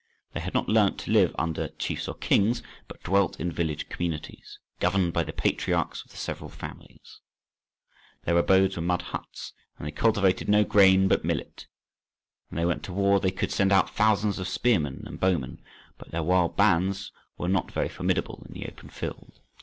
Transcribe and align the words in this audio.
They 0.33 0.39
had 0.39 0.55
not 0.55 0.67
learnt 0.67 0.97
to 1.01 1.11
live 1.11 1.35
under 1.37 1.67
kings 1.67 2.07
or 2.07 2.17
chiefs, 2.17 2.63
but 2.87 3.03
dwelt 3.03 3.39
in 3.39 3.51
village 3.51 3.87
communities, 3.87 4.57
governed 4.79 5.13
by 5.13 5.21
the 5.21 5.31
patriarchs 5.31 6.03
of 6.03 6.09
the 6.09 6.17
several 6.17 6.49
families. 6.49 7.19
Their 8.23 8.35
abodes 8.39 8.75
were 8.75 8.81
mud 8.81 9.03
huts, 9.03 9.53
and 9.77 9.85
they 9.85 9.91
cultivated 9.91 10.49
no 10.49 10.63
grain 10.63 11.07
but 11.07 11.23
millet. 11.23 11.67
When 12.49 12.57
they 12.57 12.65
went 12.65 12.81
to 12.85 12.93
war 12.93 13.19
they 13.19 13.29
could 13.29 13.51
send 13.51 13.71
out 13.71 13.91
thousands 13.95 14.39
of 14.39 14.47
spearmen 14.47 15.03
and 15.05 15.19
bowmen, 15.19 15.61
but 15.99 16.09
their 16.09 16.23
wild 16.23 16.57
bands 16.57 17.11
were 17.37 17.47
not 17.47 17.71
very 17.71 17.87
formidable 17.87 18.43
in 18.47 18.53
the 18.55 18.65
open 18.65 18.89
field. 18.89 19.39